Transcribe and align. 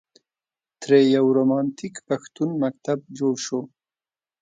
ترې 0.81 0.99
یو 1.15 1.25
رومانتیک 1.37 1.95
پښتون 2.07 2.49
مکتب 2.63 2.99
جوړ 3.17 3.33
شو. 3.45 3.61